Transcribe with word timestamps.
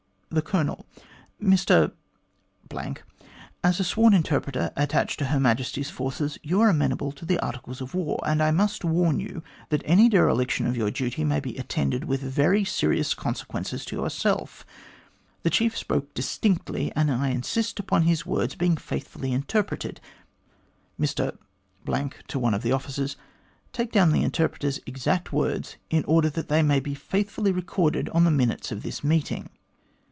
"The 0.33 0.41
Colonel:' 0.41 0.85
Mr, 1.43 1.91
as 3.65 3.81
a 3.81 3.83
sworn 3.83 4.13
interpreter 4.13 4.71
attached 4.77 5.19
to 5.19 5.25
Her 5.25 5.41
Majesty's 5.41 5.89
forces, 5.89 6.37
you 6.41 6.61
are 6.61 6.69
amenable 6.69 7.11
to 7.11 7.25
the 7.25 7.37
Articles 7.41 7.81
of 7.81 7.93
War, 7.93 8.17
and 8.25 8.41
I 8.41 8.49
must 8.51 8.85
warn 8.85 9.19
you 9.19 9.43
that 9.67 9.81
any 9.83 10.07
dereliction 10.07 10.67
from 10.67 10.75
your 10.75 10.89
duty 10.89 11.25
may 11.25 11.41
be 11.41 11.57
attended 11.57 12.05
with 12.05 12.21
very 12.21 12.63
serious 12.63 13.13
consequences 13.13 13.83
to 13.83 13.95
yourself. 13.97 14.65
The 15.43 15.49
chief 15.49 15.77
spoke 15.77 16.13
distinctly, 16.13 16.93
and 16.95 17.11
I 17.11 17.27
insist 17.27 17.77
upon 17.77 18.03
his 18.03 18.25
words 18.25 18.55
being 18.55 18.77
faithfully 18.77 19.33
in 19.33 19.43
terpreted. 19.43 19.97
Mr 20.97 21.37
(to 22.29 22.39
one 22.39 22.53
of 22.53 22.61
the 22.61 22.71
officers), 22.71 23.17
take 23.73 23.91
down 23.91 24.13
the 24.13 24.23
in 24.23 24.31
terpreter's 24.31 24.79
exact 24.85 25.33
words, 25.33 25.75
in 25.89 26.05
order 26.05 26.29
that 26.29 26.47
they 26.47 26.63
may 26.63 26.79
be 26.79 26.93
faithfully 26.95 27.51
recorded 27.51 28.07
on 28.11 28.23
the 28.23 28.31
minutes 28.31 28.71
of 28.71 28.81
this 28.81 29.03
meeting.' 29.03 29.49